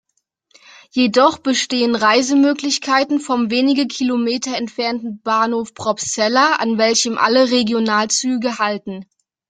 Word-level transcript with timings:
Jedoch 0.89 1.37
bestehen 1.37 1.93
Reisemöglichkeiten 1.93 3.19
vom 3.19 3.51
wenige 3.51 3.85
Kilometer 3.85 4.57
entfernten 4.57 5.21
Bahnhof 5.21 5.75
Probstzella, 5.75 6.53
an 6.53 6.79
welchem 6.79 7.19
alle 7.19 7.51
Regionalzüge 7.51 8.57
halten. 8.57 9.05